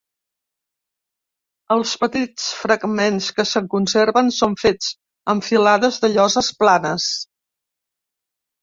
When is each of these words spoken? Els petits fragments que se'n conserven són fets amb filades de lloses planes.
Els 1.75 1.91
petits 2.05 2.47
fragments 2.61 3.29
que 3.41 3.47
se'n 3.51 3.69
conserven 3.77 4.35
són 4.41 4.59
fets 4.65 4.91
amb 5.35 5.49
filades 5.53 6.03
de 6.07 6.13
lloses 6.19 6.53
planes. 6.65 7.09